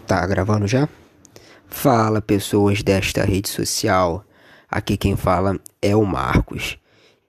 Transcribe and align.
Tá 0.00 0.26
gravando 0.26 0.66
já? 0.66 0.88
Fala 1.66 2.20
pessoas 2.20 2.82
desta 2.82 3.24
rede 3.24 3.48
social. 3.48 4.24
Aqui 4.68 4.96
quem 4.96 5.16
fala 5.16 5.58
é 5.80 5.94
o 5.94 6.04
Marcos. 6.04 6.78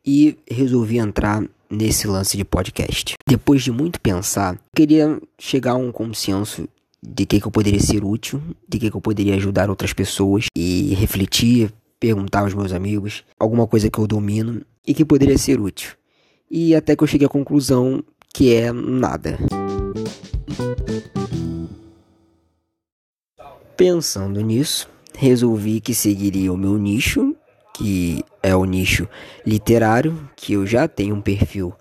E 0.05 0.37
resolvi 0.49 0.97
entrar 0.97 1.43
nesse 1.69 2.07
lance 2.07 2.37
de 2.37 2.43
podcast. 2.43 3.15
Depois 3.27 3.63
de 3.63 3.71
muito 3.71 3.99
pensar, 3.99 4.59
queria 4.75 5.19
chegar 5.39 5.71
a 5.71 5.75
um 5.75 5.91
consenso 5.91 6.67
de 7.01 7.25
que, 7.25 7.39
que 7.39 7.47
eu 7.47 7.51
poderia 7.51 7.79
ser 7.79 8.03
útil, 8.03 8.41
de 8.67 8.79
que, 8.79 8.89
que 8.89 8.95
eu 8.95 9.01
poderia 9.01 9.35
ajudar 9.35 9.69
outras 9.69 9.91
pessoas 9.91 10.45
e 10.55 10.93
refletir, 10.93 11.73
perguntar 11.99 12.41
aos 12.41 12.53
meus 12.53 12.71
amigos 12.71 13.23
alguma 13.39 13.67
coisa 13.67 13.89
que 13.89 13.99
eu 13.99 14.07
domino 14.07 14.61
e 14.85 14.93
que 14.93 15.03
poderia 15.03 15.37
ser 15.37 15.59
útil. 15.59 15.91
E 16.49 16.75
até 16.75 16.95
que 16.95 17.03
eu 17.03 17.07
cheguei 17.07 17.25
à 17.25 17.29
conclusão 17.29 18.03
que 18.33 18.53
é 18.53 18.71
nada. 18.71 19.37
Pensando 23.75 24.39
nisso, 24.41 24.87
resolvi 25.17 25.81
que 25.81 25.95
seguiria 25.95 26.53
o 26.53 26.57
meu 26.57 26.77
nicho, 26.77 27.35
que 27.73 28.23
é 28.41 28.55
o 28.55 28.65
nicho 28.65 29.07
literário, 29.45 30.29
que 30.35 30.53
eu 30.53 30.65
já 30.65 30.87
tenho 30.87 31.15
um 31.15 31.21
perfil 31.21 31.73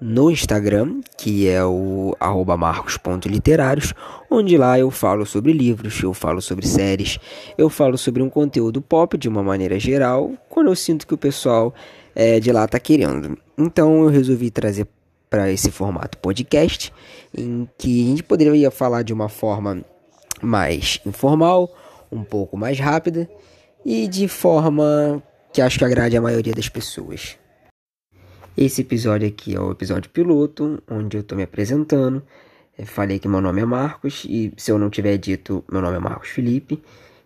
no 0.00 0.30
Instagram, 0.30 1.00
que 1.16 1.48
é 1.48 1.62
o 1.64 2.14
marcos.literários, 2.56 3.92
onde 4.30 4.56
lá 4.56 4.78
eu 4.78 4.90
falo 4.90 5.26
sobre 5.26 5.52
livros, 5.52 6.02
eu 6.02 6.14
falo 6.14 6.40
sobre 6.40 6.66
séries, 6.66 7.18
eu 7.56 7.68
falo 7.68 7.98
sobre 7.98 8.22
um 8.22 8.30
conteúdo 8.30 8.80
pop 8.80 9.16
de 9.18 9.28
uma 9.28 9.42
maneira 9.42 9.78
geral, 9.78 10.32
quando 10.48 10.68
eu 10.68 10.76
sinto 10.76 11.06
que 11.06 11.14
o 11.14 11.18
pessoal 11.18 11.74
é, 12.14 12.40
de 12.40 12.50
lá 12.50 12.64
está 12.64 12.78
querendo. 12.78 13.36
Então 13.58 14.02
eu 14.02 14.08
resolvi 14.08 14.50
trazer 14.50 14.86
para 15.28 15.50
esse 15.50 15.70
formato 15.70 16.16
podcast, 16.18 16.92
em 17.36 17.68
que 17.76 18.04
a 18.04 18.08
gente 18.08 18.22
poderia 18.22 18.70
falar 18.70 19.02
de 19.02 19.12
uma 19.12 19.28
forma 19.28 19.82
mais 20.42 21.00
informal, 21.04 21.74
um 22.10 22.22
pouco 22.22 22.56
mais 22.56 22.78
rápida 22.78 23.28
e 23.84 24.08
de 24.08 24.26
forma 24.28 25.22
que 25.52 25.60
acho 25.60 25.78
que 25.78 25.84
agrade 25.84 26.16
a 26.16 26.20
maioria 26.20 26.52
das 26.52 26.68
pessoas. 26.68 27.38
Esse 28.56 28.80
episódio 28.80 29.28
aqui 29.28 29.54
é 29.54 29.60
o 29.60 29.70
episódio 29.70 30.10
piloto, 30.10 30.82
onde 30.90 31.16
eu 31.16 31.20
estou 31.20 31.36
me 31.36 31.44
apresentando. 31.44 32.22
Eu 32.76 32.84
é, 32.84 32.86
falei 32.86 33.18
que 33.18 33.28
meu 33.28 33.40
nome 33.40 33.60
é 33.60 33.64
Marcos 33.64 34.24
e 34.28 34.52
se 34.56 34.70
eu 34.70 34.78
não 34.78 34.90
tiver 34.90 35.16
dito, 35.18 35.62
meu 35.70 35.80
nome 35.80 35.96
é 35.96 36.00
Marcos 36.00 36.30
Felipe. 36.30 36.82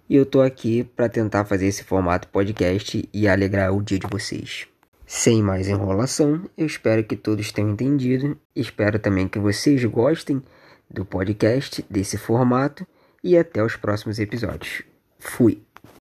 E 0.09 0.17
eu 0.17 0.27
tô 0.27 0.41
aqui 0.41 0.83
para 0.83 1.09
tentar 1.09 1.45
fazer 1.45 1.67
esse 1.67 1.85
formato 1.85 2.29
podcast 2.29 3.09
e 3.13 3.29
alegrar 3.29 3.73
o 3.73 3.81
dia 3.83 3.99
de 3.99 4.09
vocês. 4.09 4.67
Sem 5.07 5.43
mais 5.43 5.69
enrolação, 5.69 6.43
eu 6.59 6.67
espero 6.67 7.03
que 7.05 7.17
todos 7.17 7.53
tenham 7.53 7.71
entendido. 7.71 8.37
Espero 8.55 8.99
também 8.99 9.29
que 9.29 9.39
vocês 9.39 9.85
gostem 9.85 10.43
do 10.91 11.05
podcast, 11.05 11.85
desse 11.89 12.19
formato 12.19 12.87
e 13.23 13.37
até 13.37 13.63
os 13.63 13.77
próximos 13.77 14.19
episódios. 14.19 14.83
Fui! 15.19 15.63